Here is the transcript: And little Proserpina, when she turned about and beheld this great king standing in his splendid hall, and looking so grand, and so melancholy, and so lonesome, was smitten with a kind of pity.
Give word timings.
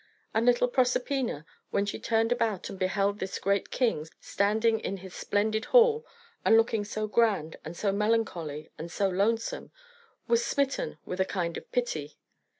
And 0.33 0.47
little 0.47 0.67
Proserpina, 0.67 1.45
when 1.69 1.85
she 1.85 1.99
turned 1.99 2.31
about 2.31 2.71
and 2.71 2.79
beheld 2.79 3.19
this 3.19 3.37
great 3.37 3.69
king 3.69 4.07
standing 4.19 4.79
in 4.79 4.97
his 4.97 5.13
splendid 5.13 5.65
hall, 5.65 6.07
and 6.43 6.57
looking 6.57 6.83
so 6.83 7.05
grand, 7.05 7.57
and 7.63 7.77
so 7.77 7.91
melancholy, 7.91 8.71
and 8.79 8.91
so 8.91 9.07
lonesome, 9.07 9.69
was 10.27 10.43
smitten 10.43 10.97
with 11.05 11.19
a 11.19 11.23
kind 11.25 11.55
of 11.55 11.71
pity. 11.71 12.17